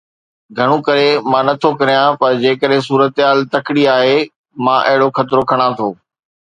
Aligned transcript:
گهڻو 0.57 0.77
ڪري 0.87 1.09
مان 1.31 1.43
نه 1.49 1.53
ٿو 1.61 1.69
ڪريان. 1.79 2.09
پر 2.21 2.31
جيڪڏهن 2.43 2.81
صورتحال 2.89 3.37
تڪڙي 3.53 3.83
آهي، 3.97 4.17
مان 4.65 4.79
اهڙو 4.89 5.07
خطرو 5.17 5.41
کڻان 5.49 5.71
ٿو. 5.79 5.89